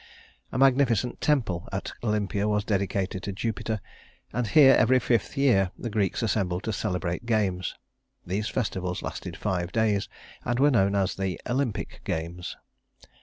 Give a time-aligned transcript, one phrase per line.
[0.51, 3.79] A magnificent temple at Olympia was dedicated to Jupiter,
[4.33, 7.75] and here, every fifth year, the Greeks assembled to celebrate games.
[8.25, 10.09] These festivals lasted five days,
[10.43, 12.57] and were known as the Olympic Games.